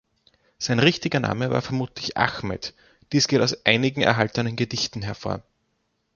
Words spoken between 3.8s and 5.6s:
erhaltenen Gedichten hervor.